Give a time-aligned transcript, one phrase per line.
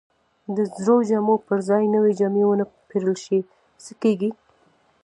[0.45, 3.39] که د زړو جامو پر ځای نوې جامې ونه پیرل شي،
[3.83, 4.29] څه کیږي؟